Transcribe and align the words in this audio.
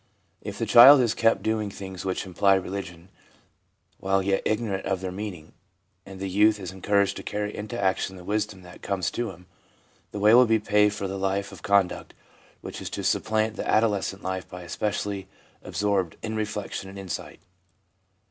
If 0.41 0.57
the 0.57 0.65
child 0.65 0.99
is 0.99 1.13
kept 1.13 1.43
doing 1.43 1.69
things 1.69 2.03
which 2.03 2.25
imply 2.25 2.55
religion, 2.55 3.09
while 3.99 4.23
yet 4.23 4.41
ignorant 4.45 4.83
of 4.87 4.99
their 4.99 5.11
meaning, 5.11 5.51
and 6.07 6.19
the 6.19 6.27
youth 6.27 6.59
is 6.59 6.71
encouraged 6.71 7.15
to 7.17 7.21
carry 7.21 7.55
into 7.55 7.79
action 7.79 8.15
the 8.15 8.23
wisdom 8.23 8.63
that 8.63 8.81
comes 8.81 9.11
to 9.11 9.29
him, 9.29 9.45
the 10.09 10.17
way 10.17 10.33
will 10.33 10.47
be 10.47 10.57
paved 10.57 10.95
for 10.95 11.07
the 11.07 11.19
life 11.19 11.51
of 11.51 11.61
conduct 11.61 12.15
which 12.61 12.81
is 12.81 12.89
to 12.89 13.03
supplant 13.03 13.57
the 13.57 13.69
adolescent 13.69 14.23
life 14.23 14.51
especially 14.51 15.27
absorbed 15.61 16.17
in 16.23 16.35
reflection 16.35 16.89
and 16.89 16.97
insight. 16.97 17.39